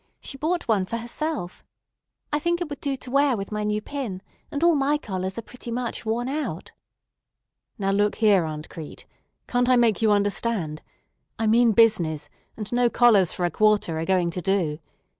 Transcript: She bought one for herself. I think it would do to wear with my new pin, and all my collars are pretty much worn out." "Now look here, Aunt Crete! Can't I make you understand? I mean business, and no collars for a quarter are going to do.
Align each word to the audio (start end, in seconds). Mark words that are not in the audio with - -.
She 0.19 0.35
bought 0.35 0.67
one 0.67 0.87
for 0.87 0.97
herself. 0.97 1.63
I 2.33 2.39
think 2.39 2.59
it 2.59 2.67
would 2.71 2.79
do 2.79 2.95
to 2.97 3.11
wear 3.11 3.37
with 3.37 3.51
my 3.51 3.63
new 3.63 3.83
pin, 3.83 4.23
and 4.49 4.63
all 4.63 4.73
my 4.73 4.97
collars 4.97 5.37
are 5.37 5.43
pretty 5.43 5.69
much 5.69 6.07
worn 6.07 6.27
out." 6.27 6.71
"Now 7.77 7.91
look 7.91 8.15
here, 8.15 8.43
Aunt 8.45 8.67
Crete! 8.67 9.05
Can't 9.47 9.69
I 9.69 9.75
make 9.75 10.01
you 10.01 10.11
understand? 10.11 10.81
I 11.37 11.45
mean 11.45 11.73
business, 11.73 12.31
and 12.57 12.73
no 12.73 12.89
collars 12.89 13.31
for 13.31 13.45
a 13.45 13.51
quarter 13.51 13.99
are 13.99 14.05
going 14.05 14.31
to 14.31 14.41
do. 14.41 14.79